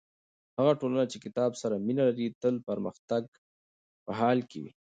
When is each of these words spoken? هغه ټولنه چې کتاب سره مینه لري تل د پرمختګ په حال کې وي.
هغه 0.57 0.73
ټولنه 0.81 1.05
چې 1.11 1.17
کتاب 1.25 1.51
سره 1.61 1.83
مینه 1.85 2.03
لري 2.09 2.27
تل 2.41 2.55
د 2.59 2.65
پرمختګ 2.69 3.23
په 4.05 4.11
حال 4.19 4.39
کې 4.49 4.59
وي. 4.63 4.71